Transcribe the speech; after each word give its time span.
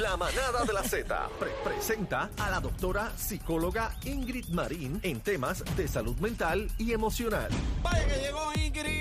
La 0.00 0.16
manada 0.16 0.64
de 0.64 0.72
la 0.72 0.82
Z 0.82 1.28
pre- 1.38 1.50
presenta 1.64 2.30
a 2.38 2.50
la 2.50 2.60
doctora 2.60 3.12
psicóloga 3.16 3.94
Ingrid 4.04 4.48
Marín 4.48 5.00
en 5.02 5.20
temas 5.20 5.62
de 5.76 5.88
salud 5.88 6.16
mental 6.18 6.70
y 6.78 6.92
emocional. 6.92 7.50
Vaya 7.82 8.06
que 8.06 8.20
llegó 8.20 8.52
Ingrid. 8.54 8.99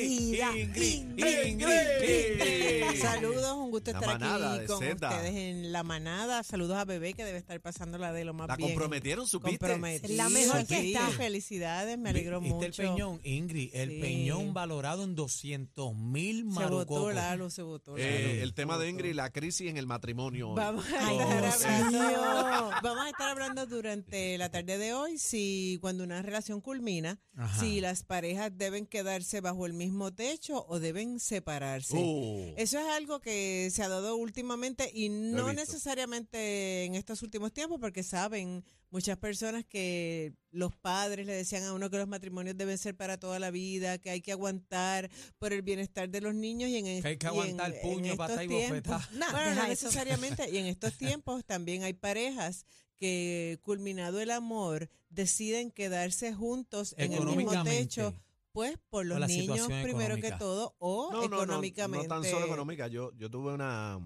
Ingrid. 0.00 1.04
Ingrid. 1.16 1.46
Ingrid. 1.46 3.00
Saludos, 3.00 3.56
un 3.56 3.70
gusto 3.70 3.92
La 3.92 3.98
estar 4.00 4.22
aquí 4.22 4.66
con 4.66 4.78
Zeta. 4.80 5.10
ustedes 5.10 5.34
en 5.34 5.72
la 5.72 5.82
manada. 5.82 6.42
Saludos 6.42 6.76
a 6.76 6.84
Bebé 6.84 7.14
que 7.14 7.24
debe 7.24 7.38
estar 7.38 7.60
pasándola 7.60 8.12
de 8.12 8.24
lo 8.24 8.32
más 8.34 8.48
La 8.48 8.56
bien. 8.56 8.70
comprometieron, 8.70 9.26
¿supiste? 9.26 9.66
La 10.08 10.28
mejor 10.28 10.66
que 10.66 10.92
está. 10.92 11.08
Felicidades, 11.10 11.98
me 11.98 12.10
alegro 12.10 12.40
¿Viste 12.40 12.54
mucho. 12.54 12.82
el 12.82 12.88
peñón, 12.88 13.20
Ingrid? 13.24 13.70
El 13.74 13.90
Sí. 13.90 14.00
peñón 14.00 14.54
valorado 14.54 15.04
en 15.04 15.14
200 15.14 15.94
mil 15.94 16.38
Se 16.38 16.44
votó 16.44 16.60
marucocos. 16.60 17.14
Lalo, 17.14 17.50
se 17.50 17.62
votó 17.62 17.96
Lalo. 17.96 18.02
Eh, 18.08 18.42
el 18.42 18.48
Se 18.50 18.54
tema 18.54 18.78
de. 18.78 18.88
Ingrid, 18.88 19.14
la 19.14 19.30
crisis 19.30 19.68
en 19.70 19.76
el 19.76 19.86
matrimonio. 19.86 20.54
Vamos 20.54 20.84
a, 20.86 21.48
estar 21.48 21.82
hablando, 21.84 22.70
vamos 22.82 23.04
a 23.04 23.08
estar 23.08 23.28
hablando 23.30 23.66
durante 23.66 24.36
la 24.38 24.50
tarde 24.50 24.78
de 24.78 24.92
hoy 24.92 25.18
si 25.18 25.78
cuando 25.80 26.04
una 26.04 26.22
relación 26.22 26.60
culmina, 26.60 27.18
Ajá. 27.36 27.60
si 27.60 27.80
las 27.80 28.02
parejas 28.04 28.50
deben 28.56 28.86
quedarse 28.86 29.40
bajo 29.40 29.66
el 29.66 29.72
mismo 29.72 29.83
techo 30.16 30.64
o 30.68 30.78
deben 30.80 31.18
separarse. 31.20 31.96
Uh, 31.96 32.54
Eso 32.56 32.78
es 32.78 32.86
algo 32.86 33.20
que 33.20 33.68
se 33.72 33.82
ha 33.82 33.88
dado 33.88 34.16
últimamente 34.16 34.90
y 34.92 35.08
no 35.08 35.52
necesariamente 35.52 36.84
en 36.84 36.94
estos 36.94 37.22
últimos 37.22 37.52
tiempos, 37.52 37.78
porque 37.80 38.02
saben 38.02 38.64
muchas 38.90 39.18
personas 39.18 39.64
que 39.64 40.32
los 40.50 40.74
padres 40.76 41.26
le 41.26 41.32
decían 41.34 41.64
a 41.64 41.72
uno 41.72 41.90
que 41.90 41.98
los 41.98 42.06
matrimonios 42.08 42.56
deben 42.56 42.78
ser 42.78 42.96
para 42.96 43.18
toda 43.18 43.38
la 43.38 43.50
vida, 43.50 43.98
que 43.98 44.10
hay 44.10 44.20
que 44.20 44.32
aguantar 44.32 45.10
por 45.38 45.52
el 45.52 45.62
bienestar 45.62 46.08
de 46.08 46.20
los 46.20 46.34
niños 46.34 46.70
y 46.70 46.76
en 46.76 47.02
Que 47.02 47.08
hay 47.08 47.16
que 47.16 47.26
y 47.26 47.28
en- 47.28 47.34
aguantar 47.34 47.74
en 47.74 47.82
puño, 47.82 48.12
estos 48.12 48.42
y 48.44 48.48
tiempos- 48.48 48.68
bofetada. 48.70 49.08
Nah, 49.14 49.30
bueno, 49.32 49.44
no 49.46 49.50
deja 49.50 49.72
eso. 49.72 49.86
necesariamente. 49.86 50.50
Y 50.50 50.58
en 50.58 50.66
estos 50.66 50.96
tiempos 50.98 51.44
también 51.44 51.82
hay 51.82 51.92
parejas 51.94 52.66
que, 52.96 53.58
culminado 53.62 54.20
el 54.20 54.30
amor, 54.30 54.88
deciden 55.10 55.70
quedarse 55.72 56.32
juntos 56.32 56.94
en 56.98 57.12
el 57.12 57.24
mismo 57.26 57.62
techo, 57.64 58.14
pues 58.54 58.78
por 58.88 59.04
los 59.04 59.18
la 59.18 59.26
niños 59.26 59.56
situación 59.56 59.82
primero 59.82 60.14
que 60.16 60.30
todo 60.30 60.76
o 60.78 61.10
no, 61.10 61.22
no, 61.22 61.28
no, 61.28 61.42
económicamente. 61.42 62.06
no 62.06 62.14
tan 62.14 62.24
solo 62.24 62.46
económica. 62.46 62.86
Yo, 62.86 63.10
yo 63.16 63.28
tuve 63.28 63.52
una, 63.52 63.98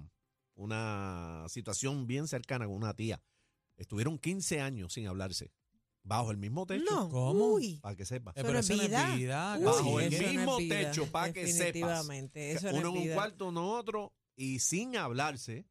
una 0.55 1.45
situación 1.51 2.07
bien 2.07 2.27
cercana 2.27 2.65
con 2.65 2.75
una 2.75 2.95
tía. 2.95 3.23
Estuvieron 3.77 4.19
15 4.19 4.61
años 4.63 4.95
sin 4.95 5.07
hablarse. 5.07 5.53
Bajo 6.03 6.31
el 6.31 6.39
mismo 6.39 6.65
techo. 6.65 6.83
No. 6.91 7.11
¿Cómo? 7.11 7.45
Uy. 7.49 7.79
Para 7.83 7.95
que 7.95 8.07
sepa. 8.07 8.31
Eh, 8.31 8.41
Eso 8.41 8.51
no 8.51 8.59
es 8.59 8.71
eso 8.71 8.77
no 8.77 8.83
es 8.85 8.89
vida. 8.89 9.15
vida. 9.17 9.57
Uy. 9.59 9.65
Bajo 9.65 10.01
el 10.01 10.15
eso 10.15 10.23
no 10.23 10.29
es 10.29 10.35
mismo 10.35 10.57
vida, 10.57 10.77
techo, 10.79 11.13
pa' 11.13 11.33
que 11.33 11.47
sepas. 11.47 11.59
Definitivamente, 11.67 12.53
eso 12.53 12.73
no 12.73 12.79
uno 12.79 12.89
en 12.89 12.97
un 12.97 13.03
vida. 13.03 13.15
cuarto, 13.17 13.49
uno 13.49 13.71
otro. 13.73 14.15
Y 14.35 14.61
sin 14.61 14.97
hablarse. 14.97 15.67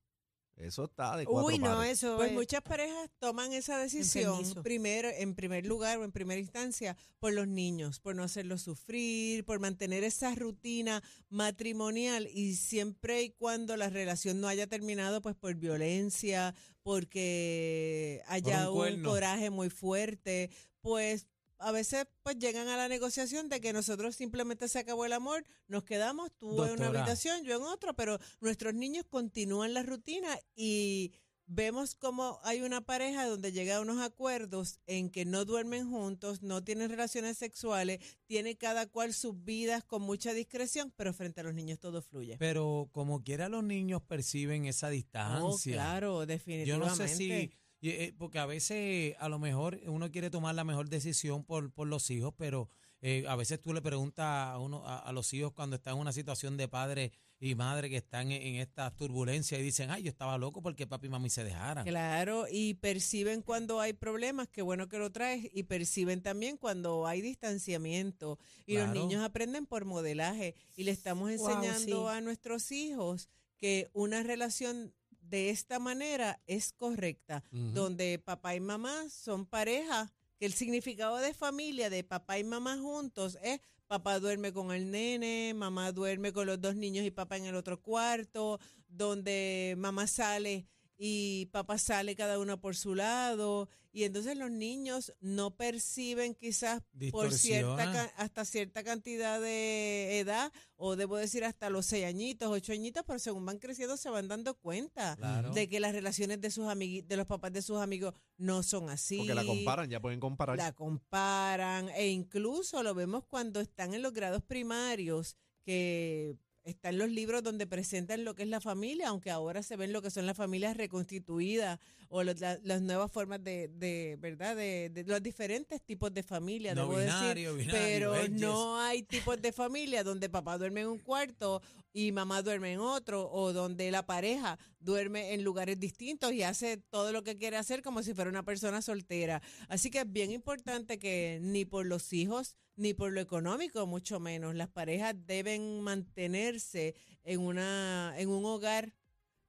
Eso 0.58 0.86
está 0.86 1.16
de 1.17 1.25
cuatro 1.25 1.45
Uy, 1.45 1.59
no, 1.59 1.75
pares. 1.77 2.00
eso 2.00 2.16
Pues 2.17 2.30
es- 2.30 2.33
muchas 2.36 2.63
parejas 2.63 3.09
toman 3.19 3.53
esa 3.53 3.77
decisión 3.77 4.31
Enfermizo. 4.39 4.63
primero, 4.63 5.08
en 5.09 5.36
primer 5.36 5.66
lugar 5.67 6.00
o 6.00 6.03
en 6.03 6.11
primera 6.11 6.39
instancia 6.41 6.97
por 7.19 7.31
los 7.33 7.47
niños, 7.47 8.00
por 8.00 8.16
no 8.16 8.23
hacerlos 8.23 8.63
sufrir, 8.63 9.45
por 9.45 9.59
mantener 9.59 10.03
esa 10.03 10.33
rutina 10.33 11.03
matrimonial 11.30 12.28
y 12.33 12.55
siempre 12.55 13.22
y 13.22 13.30
cuando 13.30 13.78
la 13.78 13.89
relación 13.91 14.41
no 14.41 14.47
haya 14.47 14.66
terminado, 14.66 15.22
pues 15.22 15.35
por 15.35 15.53
violencia, 15.55 16.55
porque 16.81 18.22
haya 18.28 18.72
un 18.72 19.03
coraje 19.03 19.50
muy 19.50 19.69
fuerte, 19.69 20.50
pues 20.81 21.28
a 21.59 21.72
veces 21.72 22.05
pues 22.23 22.38
llegan 22.38 22.67
a 22.67 22.77
la 22.77 22.88
negociación 22.88 23.50
de 23.50 23.61
que 23.61 23.73
nosotros 23.73 24.16
simplemente 24.16 24.67
se 24.67 24.80
acabó 24.80 25.05
el 25.05 25.13
amor, 25.13 25.44
nos 25.67 25.83
quedamos, 25.83 26.31
tú 26.38 26.63
en 26.63 26.72
una 26.73 26.88
habitación, 26.88 27.44
yo 27.44 27.58
en 27.58 27.63
otra, 27.63 27.94
pero 27.94 28.19
nuestros 28.41 28.73
niños 28.73 29.05
continúan 29.09 29.73
la 29.73 29.83
rutina 29.83 30.39
y 30.55 31.13
vemos 31.50 31.95
como 31.95 32.41
hay 32.44 32.61
una 32.61 32.81
pareja 32.81 33.25
donde 33.25 33.53
llega 33.53 33.78
a 33.78 33.81
unos 33.81 34.02
acuerdos 34.02 34.81
en 34.85 35.09
que 35.09 35.23
no 35.23 35.45
duermen 35.45 35.89
juntos, 35.89 36.44
no 36.44 36.62
tienen 36.62 36.90
relaciones 36.90 37.38
sexuales, 37.38 38.00
tiene 38.25 38.57
cada 38.57 38.85
cual 38.85 39.13
sus 39.13 39.44
vidas 39.46 39.85
con 39.85 40.01
mucha 40.01 40.34
discreción, 40.34 40.91
pero 40.97 41.13
frente 41.13 41.40
a 41.40 41.44
los 41.44 41.53
niños 41.53 41.79
todo 41.79 42.01
fluye. 42.01 42.35
Pero 42.38 42.90
como 42.91 43.23
quiera 43.23 43.47
los 43.47 43.63
niños 43.63 44.01
perciben 44.01 44.66
esa 44.66 44.88
Oh, 44.88 44.91
distancia. 44.91 45.73
claro, 45.73 46.19
Yo 46.19 46.25
definitivamente. 46.25 46.90
no 46.90 46.96
sé 47.07 47.16
si, 47.16 47.53
y, 47.80 47.90
eh, 47.90 48.14
porque 48.18 48.40
a 48.40 48.46
veces 48.46 49.16
a 49.20 49.30
lo 49.30 49.40
mejor 49.40 49.80
uno 49.86 50.12
quiere 50.12 50.30
tomar 50.30 50.56
la 50.56 50.64
mejor 50.64 50.90
decisión 50.90 51.44
por, 51.44 51.72
por 51.72 51.88
los 51.88 52.10
hijos, 52.10 52.34
pero 52.38 52.70
eh, 53.02 53.26
a 53.28 53.36
veces 53.36 53.62
tú 53.62 53.74
le 53.74 53.82
preguntas 53.82 54.26
a, 54.26 54.58
uno, 54.58 54.86
a, 54.88 54.98
a 55.00 55.12
los 55.12 55.32
hijos 55.34 55.54
cuando 55.54 55.76
están 55.76 55.94
en 55.96 56.00
una 56.02 56.12
situación 56.12 56.58
de 56.58 56.68
padre 56.68 57.12
y 57.40 57.54
madre 57.54 57.92
que 57.92 57.98
están 57.98 58.32
en, 58.32 58.42
en 58.42 58.56
esta 58.56 58.90
turbulencia 58.96 59.60
y 59.60 59.62
dicen, 59.62 59.92
ay, 59.92 60.02
yo 60.02 60.10
estaba 60.10 60.40
loco 60.40 60.64
porque 60.64 60.88
papi 60.88 61.06
y 61.06 61.10
mami 61.12 61.30
se 61.30 61.44
dejaran. 61.44 61.86
Claro, 61.86 62.48
y 62.52 62.74
perciben 62.74 63.44
cuando 63.44 63.80
hay 63.80 63.94
problemas, 63.94 64.48
qué 64.48 64.64
bueno 64.64 64.88
que 64.88 64.98
lo 64.98 65.12
traes, 65.12 65.48
y 65.54 65.62
perciben 65.64 66.24
también 66.24 66.58
cuando 66.58 67.06
hay 67.06 67.22
distanciamiento. 67.22 68.40
Y 68.66 68.78
los 68.78 68.90
niños 68.90 69.24
aprenden 69.24 69.68
por 69.68 69.86
modelaje. 69.86 70.56
Y 70.76 70.84
le 70.84 70.92
estamos 70.92 71.30
Wow, 71.38 71.50
enseñando 71.50 72.09
sí. 72.09 72.18
a 72.18 72.22
nuestros 72.22 72.72
hijos 72.72 73.30
que 73.58 73.90
una 73.94 74.24
relación 74.24 74.94
de 75.30 75.50
esta 75.50 75.80
manera 75.80 76.42
es 76.48 76.74
correcta, 76.74 77.44
donde 77.52 78.20
papá 78.20 78.56
y 78.56 78.60
mamá 78.60 79.10
son 79.10 79.46
pareja, 79.46 80.12
que 80.40 80.46
el 80.46 80.54
significado 80.54 81.18
de 81.18 81.34
familia, 81.34 81.90
de 81.90 82.04
papá 82.04 82.38
y 82.38 82.44
mamá 82.44 82.78
juntos, 82.78 83.38
es 83.42 83.60
papá 83.88 84.20
duerme 84.20 84.54
con 84.54 84.72
el 84.72 84.92
nene, 84.92 85.54
mamá 85.56 85.92
duerme 85.92 86.34
con 86.34 86.46
los 86.46 86.62
dos 86.62 86.76
niños 86.76 87.06
y 87.06 87.12
papá 87.12 87.38
en 87.38 87.46
el 87.46 87.56
otro 87.56 87.82
cuarto, 87.82 88.60
donde 88.88 89.76
mamá 89.78 90.08
sale 90.08 90.68
y 90.97 91.46
papá 91.52 91.78
sale 91.78 92.16
cada 92.16 92.40
uno 92.40 92.59
por 92.59 92.75
su 92.75 92.96
lado 92.96 93.69
y 93.91 94.03
entonces 94.03 94.35
los 94.38 94.50
niños 94.52 95.13
no 95.22 95.56
perciben 95.56 96.34
quizás 96.35 96.81
por 97.12 97.31
cierta 97.34 98.12
hasta 98.18 98.46
cierta 98.46 98.84
cantidad 98.84 99.40
de 99.40 100.19
edad 100.19 100.52
o 100.75 100.96
debo 100.96 101.18
decir 101.18 101.44
hasta 101.46 101.69
los 101.69 101.85
seis 101.85 102.06
añitos, 102.06 102.50
ocho 102.52 102.74
añitos, 102.74 103.03
pero 103.08 103.18
según 103.19 103.46
van 103.46 103.59
creciendo 103.59 103.96
se 103.97 104.09
van 104.09 104.28
dando 104.28 104.56
cuenta 104.56 105.16
Claro. 105.18 105.52
de 105.52 105.68
que 105.69 105.80
las 105.80 105.94
relaciones 105.94 106.41
de 106.41 106.52
sus 106.52 106.66
amigui- 106.66 107.06
de 107.06 107.18
los 107.18 107.25
papás 107.28 107.53
de 107.53 107.62
sus 107.62 107.78
amigos 107.78 108.14
no 108.38 108.62
son 108.64 108.90
así. 108.90 109.18
Porque 109.18 109.35
la 109.35 109.46
comparan, 109.46 109.90
ya 109.90 110.00
pueden 110.00 110.19
comparar. 110.19 110.58
La 110.58 110.74
comparan 110.74 111.90
e 111.90 112.08
incluso 112.09 112.84
lo 112.84 112.94
vemos 112.94 113.24
cuando 113.25 113.59
están 113.62 113.94
en 113.94 114.02
los 114.02 114.14
grados 114.14 114.44
primarios 114.44 115.35
que 115.64 116.35
están 116.67 116.97
los 116.97 117.09
libros 117.09 117.41
donde 117.44 117.66
presentan 117.66 118.25
lo 118.25 118.35
que 118.35 118.44
es 118.44 118.50
la 118.50 118.59
familia, 118.61 119.07
aunque 119.09 119.31
ahora 119.31 119.63
se 119.63 119.75
ven 119.78 119.94
lo 119.94 120.01
que 120.01 120.11
son 120.11 120.25
las 120.25 120.35
familias 120.35 120.75
reconstituidas 120.75 121.79
o 122.09 122.23
los- 122.23 122.39
la- 122.39 122.59
las 122.63 122.81
nuevas 122.81 123.11
formas 123.11 123.44
de, 123.44 123.69
de 123.69 124.17
verdad, 124.19 124.55
de, 124.55 124.89
de 124.94 125.03
los 125.05 125.22
diferentes 125.23 125.81
tipos 125.81 126.13
de 126.13 126.23
familia, 126.23 126.75
No 126.75 126.81
debo 126.88 127.00
binario, 127.00 127.53
decir, 127.55 127.67
binario, 127.72 127.89
pero 128.11 128.16
edges. 128.16 128.31
no 128.41 128.78
hay 128.79 129.03
tipos 129.03 129.41
de 129.41 129.51
familia 129.51 130.03
donde 130.03 130.29
papá 130.29 130.57
duerme 130.57 130.81
en 130.81 130.88
un 130.88 131.00
cuarto 131.00 131.61
y 131.97 132.12
mamá 132.12 132.44
duerme 132.44 132.74
en 132.74 132.80
otro, 132.80 133.28
o 133.31 133.53
donde 133.53 133.90
la 133.90 134.06
pareja 134.06 134.59
duerme 134.80 135.34
en 135.34 135.44
lugares 135.44 135.80
distintos 135.80 136.31
y 136.31 136.44
hace 136.44 136.78
todo 136.78 137.12
lo 137.12 137.24
que 137.24 137.40
quiere 137.40 137.58
hacer 137.58 137.81
como 137.81 138.03
si 138.03 138.13
fuera 138.13 138.30
una 138.30 138.44
persona 138.44 138.84
soltera. 138.84 139.41
Así 139.68 139.90
que 139.90 140.02
es 140.02 140.12
bien 140.12 140.31
importante 140.31 141.00
que 141.00 141.40
ni 141.41 141.66
por 141.66 141.88
los 141.88 142.13
hijos 142.13 142.56
ni 142.75 142.94
por 142.94 143.12
lo 143.12 143.19
económico, 143.19 143.88
mucho 143.88 144.19
menos, 144.19 144.53
las 144.53 144.69
parejas 144.69 145.16
deben 145.25 145.81
mantenerse 145.81 146.94
en 147.24 147.40
una 147.40 148.14
en 148.19 148.29
un 148.29 148.46
hogar 148.46 148.94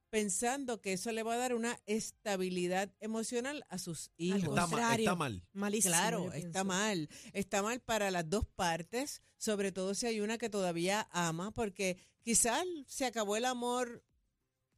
pensando 0.09 0.81
que 0.81 0.93
eso 0.93 1.11
le 1.11 1.23
va 1.23 1.33
a 1.35 1.37
dar 1.37 1.53
una 1.53 1.79
estabilidad 1.85 2.93
emocional 2.99 3.65
a 3.69 3.77
sus 3.77 4.11
hijos. 4.17 4.39
Está, 4.43 4.51
ma- 4.55 4.67
contrario. 4.67 5.03
está 5.05 5.15
mal. 5.15 5.43
Malísimo. 5.53 5.91
Claro, 5.93 6.33
está 6.33 6.63
mal. 6.63 7.09
Está 7.33 7.61
mal 7.61 7.79
para 7.79 8.11
las 8.11 8.29
dos 8.29 8.45
partes, 8.55 9.21
sobre 9.37 9.71
todo 9.71 9.93
si 9.93 10.07
hay 10.07 10.19
una 10.21 10.37
que 10.37 10.49
todavía 10.49 11.07
ama, 11.11 11.51
porque 11.51 11.97
quizás 12.21 12.63
se 12.87 13.05
acabó 13.05 13.35
el 13.37 13.45
amor 13.45 14.03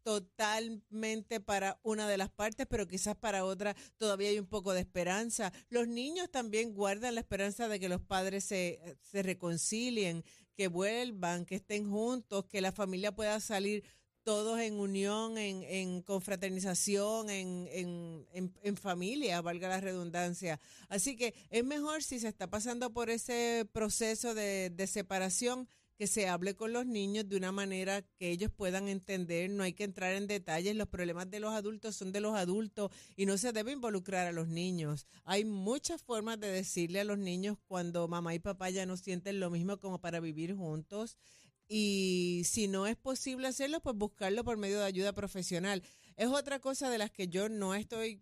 totalmente 0.03 1.39
para 1.39 1.79
una 1.83 2.07
de 2.09 2.17
las 2.17 2.31
partes, 2.31 2.65
pero 2.67 2.87
quizás 2.87 3.15
para 3.15 3.45
otra 3.45 3.75
todavía 3.97 4.29
hay 4.29 4.39
un 4.39 4.47
poco 4.47 4.73
de 4.73 4.81
esperanza. 4.81 5.53
Los 5.69 5.87
niños 5.87 6.29
también 6.31 6.73
guardan 6.73 7.15
la 7.15 7.21
esperanza 7.21 7.67
de 7.67 7.79
que 7.79 7.87
los 7.89 8.01
padres 8.01 8.43
se, 8.43 8.97
se 9.01 9.21
reconcilien, 9.23 10.23
que 10.55 10.67
vuelvan, 10.67 11.45
que 11.45 11.55
estén 11.55 11.89
juntos, 11.89 12.45
que 12.45 12.61
la 12.61 12.71
familia 12.71 13.13
pueda 13.15 13.39
salir 13.39 13.83
todos 14.23 14.59
en 14.59 14.79
unión, 14.79 15.37
en, 15.37 16.01
confraternización, 16.01 17.29
en, 17.29 18.77
familia, 18.77 19.41
valga 19.41 19.67
la 19.69 19.81
redundancia. 19.81 20.59
Así 20.89 21.15
que 21.15 21.33
es 21.49 21.63
mejor 21.63 22.03
si 22.03 22.19
se 22.19 22.27
está 22.27 22.47
pasando 22.47 22.91
por 22.91 23.09
ese 23.09 23.67
proceso 23.71 24.33
de 24.33 24.87
separación, 24.87 25.67
que 26.01 26.07
se 26.07 26.27
hable 26.27 26.55
con 26.55 26.73
los 26.73 26.87
niños 26.87 27.29
de 27.29 27.37
una 27.37 27.51
manera 27.51 28.01
que 28.17 28.31
ellos 28.31 28.49
puedan 28.51 28.87
entender, 28.87 29.51
no 29.51 29.61
hay 29.61 29.73
que 29.73 29.83
entrar 29.83 30.13
en 30.13 30.25
detalles, 30.25 30.75
los 30.75 30.87
problemas 30.87 31.29
de 31.29 31.39
los 31.39 31.53
adultos 31.53 31.95
son 31.95 32.11
de 32.11 32.21
los 32.21 32.33
adultos 32.33 32.89
y 33.15 33.27
no 33.27 33.37
se 33.37 33.51
debe 33.51 33.71
involucrar 33.73 34.25
a 34.25 34.31
los 34.31 34.47
niños. 34.47 35.05
Hay 35.25 35.45
muchas 35.45 36.01
formas 36.01 36.39
de 36.39 36.47
decirle 36.47 37.01
a 37.01 37.03
los 37.03 37.19
niños 37.19 37.59
cuando 37.67 38.07
mamá 38.07 38.33
y 38.33 38.39
papá 38.39 38.71
ya 38.71 38.87
no 38.87 38.97
sienten 38.97 39.39
lo 39.39 39.51
mismo 39.51 39.77
como 39.77 40.01
para 40.01 40.19
vivir 40.19 40.55
juntos 40.55 41.19
y 41.73 42.41
si 42.43 42.67
no 42.67 42.85
es 42.85 42.97
posible 42.97 43.47
hacerlo, 43.47 43.79
pues 43.79 43.95
buscarlo 43.95 44.43
por 44.43 44.57
medio 44.57 44.79
de 44.79 44.85
ayuda 44.85 45.13
profesional. 45.13 45.81
Es 46.17 46.27
otra 46.27 46.59
cosa 46.59 46.89
de 46.89 46.97
las 46.97 47.11
que 47.11 47.29
yo 47.29 47.47
no 47.47 47.75
estoy, 47.75 48.21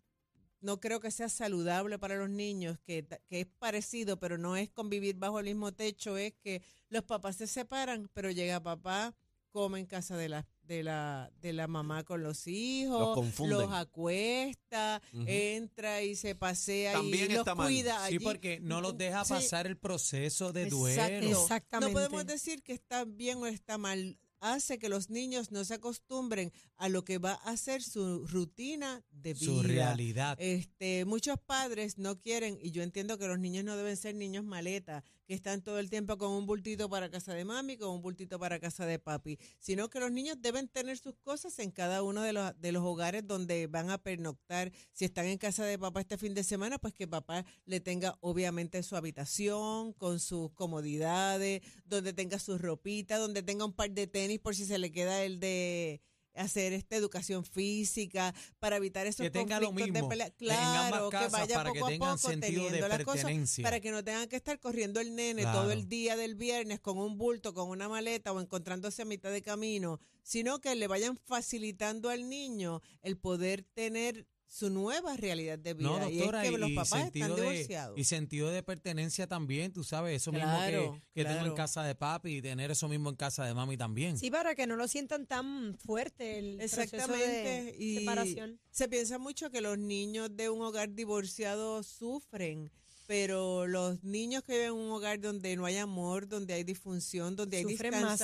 no 0.61 0.79
creo 0.79 0.99
que 0.99 1.09
sea 1.09 1.29
saludable 1.29 1.97
para 1.97 2.15
los 2.15 2.29
niños, 2.29 2.77
que, 2.85 3.07
que 3.27 3.39
es 3.39 3.47
parecido, 3.47 4.19
pero 4.19 4.37
no 4.37 4.55
es 4.55 4.69
convivir 4.69 5.15
bajo 5.15 5.39
el 5.39 5.45
mismo 5.45 5.71
techo, 5.73 6.15
es 6.15 6.35
que 6.35 6.61
los 6.89 7.03
papás 7.05 7.37
se 7.37 7.47
separan, 7.47 8.07
pero 8.13 8.29
llega 8.29 8.61
papá, 8.61 9.15
come 9.49 9.79
en 9.79 9.87
casa 9.87 10.15
de 10.15 10.29
la, 10.29 10.47
de 10.69 10.83
la, 10.83 11.31
de 11.41 11.51
la 11.51 11.67
mamá 11.67 12.03
con 12.03 12.21
los 12.21 12.45
hijos, 12.45 12.99
Los 12.99 13.15
confunden. 13.15 13.57
los 13.57 13.73
acuesta, 13.73 15.01
entra 15.25 16.03
y 16.03 16.15
se 16.15 16.35
pasea 16.35 16.93
También 16.93 17.31
y 17.31 17.33
los 17.33 17.45
mal. 17.47 17.67
cuida 17.67 17.97
Sí, 18.07 18.15
allí. 18.15 18.19
porque 18.19 18.59
no 18.61 18.79
los 18.79 18.95
deja 18.95 19.25
Sí. 19.25 19.33
pasar 19.33 19.65
el 19.65 19.77
proceso 19.77 20.53
de 20.53 20.67
duelo. 20.67 21.41
Exactamente. 21.41 21.91
No 21.91 21.93
podemos 21.99 22.25
decir 22.27 22.61
que 22.61 22.73
está 22.73 23.03
bien 23.03 23.39
o 23.39 23.47
está 23.47 23.79
mal. 23.79 24.19
Hace 24.39 24.79
que 24.79 24.89
los 24.89 25.09
niños 25.09 25.51
no 25.51 25.65
se 25.65 25.75
acostumbren 25.75 26.51
a 26.77 26.87
lo 26.87 27.03
que 27.03 27.17
va 27.17 27.33
a 27.33 27.57
ser 27.57 27.83
su 27.83 28.25
rutina 28.27 29.03
de 29.11 29.33
vida. 29.33 29.45
Su 29.45 29.63
realidad. 29.63 30.37
Este, 30.39 31.03
muchos 31.05 31.37
padres 31.45 31.97
no 31.97 32.19
quieren, 32.19 32.57
y 32.61 32.71
yo 32.71 32.83
entiendo 32.83 33.17
que 33.17 33.27
los 33.27 33.39
niños 33.39 33.65
no 33.65 33.75
deben 33.75 33.97
ser 33.97 34.15
niños 34.15 34.45
maleta, 34.45 35.03
que 35.25 35.33
están 35.33 35.61
todo 35.61 35.79
el 35.79 35.89
tiempo 35.89 36.17
con 36.17 36.31
un 36.31 36.45
bultito 36.45 36.89
para 36.89 37.11
casa 37.11 37.33
de 37.33 37.45
mami, 37.45 37.77
con 37.77 37.89
un 37.89 38.01
bultito 38.01 38.39
para 38.39 38.59
casa 38.59 38.85
de 38.85 38.97
papi, 38.97 39.37
sino 39.59 39.89
que 39.89 39.99
los 39.99 40.11
niños 40.11 40.37
deben 40.39 40.67
tener 40.67 40.97
sus 40.97 41.15
cosas 41.17 41.59
en 41.59 41.71
cada 41.71 42.01
uno 42.01 42.21
de 42.21 42.33
los, 42.33 42.59
de 42.59 42.71
los 42.71 42.83
hogares 42.83 43.27
donde 43.27 43.67
van 43.67 43.89
a 43.89 43.97
pernoctar. 43.97 44.71
Si 44.93 45.05
están 45.05 45.25
en 45.25 45.37
casa 45.37 45.65
de 45.65 45.77
papá 45.77 46.01
este 46.01 46.17
fin 46.17 46.33
de 46.33 46.43
semana, 46.43 46.79
pues 46.79 46.93
que 46.93 47.07
papá 47.07 47.45
le 47.65 47.79
tenga 47.79 48.17
obviamente 48.21 48.81
su 48.83 48.95
habitación, 48.95 49.93
con 49.93 50.19
sus 50.19 50.51
comodidades, 50.53 51.61
donde 51.85 52.13
tenga 52.13 52.39
su 52.39 52.57
ropita, 52.57 53.17
donde 53.17 53.43
tenga 53.43 53.65
un 53.65 53.73
par 53.73 53.91
de 53.91 54.07
tenis 54.07 54.28
por 54.37 54.55
si 54.55 54.65
se 54.65 54.77
le 54.77 54.91
queda 54.91 55.23
el 55.23 55.39
de 55.39 56.01
hacer 56.35 56.73
esta 56.73 56.95
educación 56.95 57.43
física 57.43 58.33
para 58.59 58.77
evitar 58.77 59.05
esos 59.07 59.25
Que 59.25 59.31
tenga 59.31 59.59
lo 59.59 59.67
conflictos 59.67 59.93
de 59.93 60.01
mismo 60.01 60.09
pelea. 60.09 60.31
Claro, 60.31 61.09
que 61.09 61.17
casas 61.17 61.31
vaya 61.31 61.55
para 61.55 61.71
que 61.71 61.79
poco 61.79 61.85
a 61.85 61.89
tengan 61.89 62.15
poco 62.17 62.29
de 62.29 62.37
teniendo 62.37 62.87
las 62.87 63.03
cosas 63.03 63.59
para 63.61 63.79
que 63.79 63.91
no 63.91 64.03
tengan 64.03 64.27
que 64.29 64.35
estar 64.35 64.59
corriendo 64.59 64.99
el 64.99 65.15
nene 65.15 65.41
Claro. 65.41 65.61
todo 65.61 65.71
el 65.71 65.87
día 65.87 66.15
del 66.15 66.35
viernes 66.35 66.79
con 66.79 66.97
un 66.97 67.17
bulto, 67.17 67.53
con 67.53 67.69
una 67.69 67.89
maleta 67.89 68.31
o 68.31 68.39
encontrándose 68.39 69.01
a 69.01 69.05
mitad 69.05 69.31
de 69.31 69.41
camino, 69.41 69.99
sino 70.23 70.59
que 70.59 70.75
le 70.75 70.87
vayan 70.87 71.17
facilitando 71.17 72.09
al 72.09 72.29
niño 72.29 72.81
el 73.01 73.17
poder 73.17 73.63
tener 73.63 74.27
su 74.49 74.71
nueva 74.71 75.15
realidad 75.15 75.59
de 75.59 75.75
vida. 75.75 75.87
No, 75.87 76.09
y 76.09 76.21
es 76.21 76.31
que 76.31 76.57
los 76.57 76.69
y 76.71 76.75
papás 76.75 76.89
sentido 76.89 77.27
están 77.27 77.45
de, 77.45 77.51
divorciados. 77.51 77.99
y 77.99 78.03
sentido 78.03 78.49
de 78.49 78.63
pertenencia 78.63 79.27
también, 79.27 79.71
tú 79.71 79.83
sabes, 79.83 80.19
eso 80.19 80.31
mismo 80.31 80.59
que, 80.65 81.01
que 81.13 81.23
tengo 81.23 81.45
en 81.45 81.53
casa 81.53 81.83
de 81.83 81.93
papi 81.93 82.37
y 82.37 82.41
tener 82.41 82.71
eso 82.71 82.89
mismo 82.89 83.09
en 83.09 83.15
casa 83.15 83.45
de 83.45 83.53
mami 83.53 83.77
también. 83.77 84.17
Sí, 84.17 84.31
para 84.31 84.55
que 84.55 84.65
no 84.65 84.75
lo 84.75 84.87
sientan 84.87 85.27
tan 85.27 85.77
fuerte 85.77 86.39
el 86.39 86.57
proceso 86.57 86.81
Exactamente. 86.81 87.23
de 87.63 87.75
y 87.77 87.99
separación. 87.99 88.59
se 88.71 88.89
piensa 88.89 89.19
mucho 89.19 89.51
que 89.51 89.61
los 89.61 89.77
niños 89.77 90.35
de 90.35 90.49
un 90.49 90.63
hogar 90.63 90.95
divorciado 90.95 91.83
sufren, 91.83 92.71
pero 93.09 93.65
los 93.65 94.03
niños 94.03 94.43
que 94.43 94.51
viven 94.53 94.67
en 94.67 94.73
un 94.75 94.91
hogar 94.91 95.19
donde 95.19 95.55
no 95.55 95.65
hay 95.65 95.77
amor, 95.77 96.27
donde 96.27 96.53
hay 96.53 96.63
disfunción, 96.63 97.35
donde 97.35 97.57
hay 97.57 97.63
Sufren 97.63 97.89
más. 97.89 98.19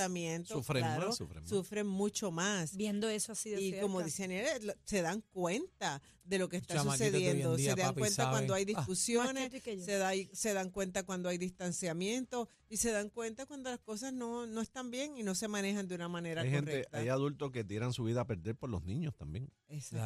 Sufren 0.48 0.84
más, 0.84 1.18
sufren 1.18 1.42
más. 1.42 1.50
sufren 1.50 1.88
mucho 1.88 2.30
más. 2.30 2.78
Viendo 2.78 3.10
eso 3.10 3.32
así 3.32 3.50
de 3.50 3.60
Y 3.60 3.70
cerca. 3.72 3.82
como 3.82 4.04
dice 4.04 4.26
Aniel, 4.26 4.68
lo- 4.68 4.74
se 4.84 5.02
dan 5.02 5.22
cuenta 5.32 6.04
de 6.24 6.38
lo 6.38 6.50
que 6.50 6.58
está 6.58 6.84
sucediendo. 6.84 7.56
día, 7.56 7.72
se 7.74 7.78
dan 7.82 7.88
papi, 7.90 8.00
cuenta 8.02 8.30
cuando 8.30 8.54
hay 8.54 8.62
Ah. 8.62 8.66
discusiones, 8.66 9.52
se, 9.84 9.98
da- 9.98 10.12
se 10.34 10.54
dan 10.54 10.70
cuenta 10.70 11.02
cuando 11.02 11.30
hay 11.30 11.40
distanciamiento 11.40 12.48
y 12.70 12.78
se 12.78 12.92
dan 12.92 13.10
cuenta 13.10 13.48
cuando 13.48 13.72
las 13.72 13.80
cosas 13.80 14.14
no, 14.14 14.46
no 14.46 14.62
están 14.62 14.92
bien 14.92 15.18
y 15.18 15.24
no 15.24 15.34
se 15.34 15.48
manejan 15.48 15.88
de 15.88 15.96
una 15.96 16.10
manera 16.10 16.44
Hay 16.44 16.52
gente, 16.52 16.72
correcta. 16.72 16.98
hay 17.00 17.08
adultos 17.10 17.52
que 17.52 17.64
tiran 17.64 17.92
su 17.92 18.04
vida 18.04 18.22
a 18.22 18.28
perder 18.28 18.56
por 18.56 18.70
los 18.70 18.84
niños 18.84 19.16
también. 19.16 19.50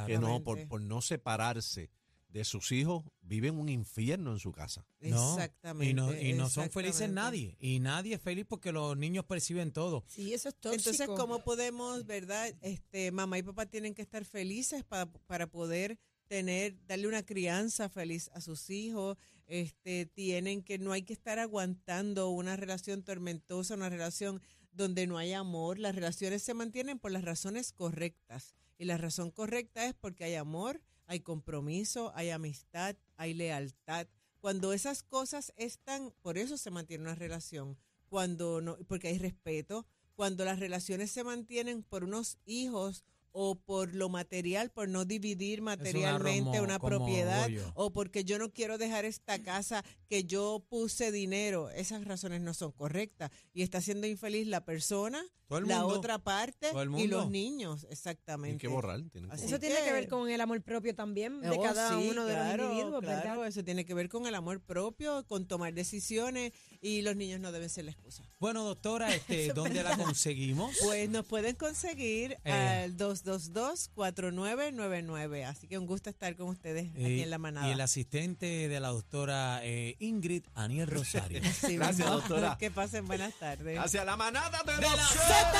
Que 0.07 0.17
no, 0.17 0.41
por, 0.41 0.65
por 0.69 0.79
no 0.81 1.01
separarse 1.01 1.89
de 2.29 2.45
sus 2.45 2.71
hijos, 2.71 3.03
viven 3.21 3.57
un 3.57 3.69
infierno 3.69 4.31
en 4.31 4.39
su 4.39 4.51
casa. 4.51 4.85
No, 5.01 5.33
Exactamente. 5.33 5.89
Y 5.89 5.93
no, 5.93 6.15
y 6.15 6.33
no 6.33 6.49
son 6.49 6.69
felices 6.69 7.09
nadie. 7.09 7.57
Y 7.59 7.79
nadie 7.79 8.15
es 8.15 8.21
feliz 8.21 8.45
porque 8.47 8.71
los 8.71 8.95
niños 8.95 9.25
perciben 9.25 9.71
todo. 9.71 10.03
Sí, 10.07 10.33
eso 10.33 10.49
es 10.49 10.55
tóxico. 10.55 10.89
Entonces, 10.89 11.07
¿cómo 11.07 11.43
podemos, 11.43 12.05
verdad? 12.05 12.53
Este, 12.61 13.11
mamá 13.11 13.39
y 13.39 13.43
papá 13.43 13.65
tienen 13.65 13.95
que 13.95 14.03
estar 14.03 14.23
felices 14.25 14.83
para, 14.83 15.11
para 15.27 15.47
poder 15.47 15.97
tener, 16.27 16.77
darle 16.85 17.07
una 17.07 17.25
crianza 17.25 17.89
feliz 17.89 18.29
a 18.33 18.41
sus 18.41 18.69
hijos. 18.69 19.17
Este, 19.47 20.05
tienen 20.05 20.61
que, 20.61 20.77
no 20.77 20.91
hay 20.91 21.01
que 21.01 21.13
estar 21.13 21.39
aguantando 21.39 22.29
una 22.29 22.55
relación 22.55 23.03
tormentosa, 23.03 23.73
una 23.73 23.89
relación 23.89 24.41
donde 24.71 25.07
no 25.07 25.17
hay 25.17 25.33
amor. 25.33 25.79
Las 25.79 25.95
relaciones 25.95 26.43
se 26.43 26.53
mantienen 26.53 26.99
por 26.99 27.11
las 27.11 27.23
razones 27.23 27.73
correctas. 27.73 28.53
Y 28.77 28.85
la 28.85 28.97
razón 28.97 29.31
correcta 29.31 29.85
es 29.87 29.95
porque 29.95 30.23
hay 30.23 30.35
amor, 30.35 30.81
hay 31.09 31.21
compromiso, 31.21 32.11
hay 32.15 32.29
amistad, 32.29 32.95
hay 33.17 33.33
lealtad. 33.33 34.05
Cuando 34.41 34.73
esas 34.73 35.01
cosas 35.01 35.51
están, 35.57 36.13
por 36.21 36.37
eso 36.37 36.55
se 36.55 36.69
mantiene 36.69 37.03
una 37.03 37.15
relación. 37.15 37.77
Cuando 38.09 38.61
no, 38.61 38.77
porque 38.87 39.07
hay 39.07 39.17
respeto, 39.17 39.87
cuando 40.15 40.45
las 40.45 40.59
relaciones 40.59 41.09
se 41.09 41.23
mantienen 41.23 41.81
por 41.81 42.03
unos 42.03 42.37
hijos 42.45 43.03
o 43.31 43.55
por 43.55 43.93
lo 43.95 44.09
material, 44.09 44.71
por 44.71 44.89
no 44.89 45.05
dividir 45.05 45.61
materialmente 45.61 46.61
una 46.61 46.79
propiedad 46.79 47.47
o 47.75 47.91
porque 47.91 48.23
yo 48.23 48.37
no 48.39 48.51
quiero 48.51 48.77
dejar 48.77 49.05
esta 49.05 49.41
casa 49.43 49.83
que 50.07 50.23
yo 50.23 50.63
puse 50.69 51.11
dinero, 51.11 51.69
esas 51.69 52.03
razones 52.05 52.41
no 52.41 52.53
son 52.53 52.71
correctas 52.71 53.31
y 53.53 53.61
está 53.61 53.81
siendo 53.81 54.07
infeliz 54.07 54.47
la 54.47 54.65
persona, 54.65 55.23
Todo 55.47 55.59
el 55.59 55.67
la 55.67 55.81
mundo. 55.81 55.97
otra 55.99 56.17
parte 56.17 56.71
y 56.97 57.07
los 57.07 57.29
niños, 57.29 57.81
Tienen 57.81 57.91
exactamente. 57.93 58.57
que 58.57 58.67
borrar. 58.67 59.01
Tienen 59.11 59.29
que 59.29 59.35
Así 59.35 59.45
Eso 59.45 59.59
tiene 59.59 59.75
que 59.83 59.91
ver 59.91 60.07
con 60.07 60.29
el 60.29 60.41
amor 60.41 60.61
propio 60.63 60.95
también 60.95 61.41
de 61.41 61.49
Oh, 61.51 61.61
cada 61.61 61.89
sí, 61.99 62.09
uno 62.09 62.25
de 62.25 62.33
claro, 62.33 62.63
los 62.63 62.71
individuos, 62.73 63.01
claro, 63.03 63.21
¿verdad? 63.29 63.47
Eso 63.47 63.63
tiene 63.63 63.85
que 63.85 63.93
ver 63.93 64.09
con 64.09 64.25
el 64.25 64.33
amor 64.35 64.61
propio, 64.61 65.25
con 65.27 65.47
tomar 65.47 65.73
decisiones 65.73 66.51
y 66.81 67.01
los 67.03 67.15
niños 67.15 67.39
no 67.39 67.51
deben 67.51 67.69
ser 67.69 67.85
la 67.85 67.91
excusa. 67.91 68.23
Bueno, 68.39 68.63
doctora, 68.63 69.13
este, 69.13 69.53
¿dónde 69.53 69.83
la 69.83 69.95
conseguimos? 69.97 70.75
Pues 70.83 71.09
nos 71.09 71.25
pueden 71.25 71.55
conseguir 71.55 72.37
Eh. 72.43 72.51
al 72.51 72.97
222-4999. 73.25 75.45
Así 75.45 75.67
que 75.67 75.77
un 75.77 75.85
gusto 75.85 76.09
estar 76.09 76.35
con 76.35 76.47
ustedes 76.49 76.89
aquí 76.91 77.03
Eh, 77.03 77.21
en 77.23 77.29
la 77.29 77.37
manada. 77.37 77.67
Y 77.67 77.71
el 77.71 77.81
asistente 77.81 78.67
de 78.67 78.79
la 78.79 78.87
doctora 78.89 79.59
eh, 79.63 79.95
Ingrid 79.99 80.43
Aniel 80.55 80.87
Rosario. 80.87 81.41
Sí, 81.59 81.75
Gracias, 81.77 81.97
mismo. 81.99 82.13
doctora. 82.15 82.57
Que 82.57 82.71
pasen 82.71 83.05
buenas 83.07 83.33
tardes. 83.35 83.77
Hacia 83.79 84.03
la 84.05 84.15
manada 84.15 84.61
de, 84.65 84.73
¡De 84.75 84.81
la 84.81 84.95
Z. 85.07 85.51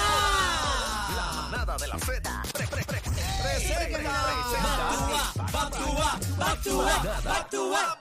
La 1.16 1.32
manada 1.52 1.78
de 1.78 1.88
la 1.88 2.00
Z. 2.00 2.44
Pre- 2.54 2.68
pre- 2.68 2.84
pre- 2.86 3.02
presenta. 3.02 4.00
Back 5.52 5.72
to 5.72 5.96
back, 5.96 6.20
back 6.38 6.62
to 6.62 6.62
back, 6.62 6.62
back 6.62 6.62
to 6.64 6.78
back, 6.84 7.24
back 7.24 7.50
to 7.50 7.70
back. 7.72 7.98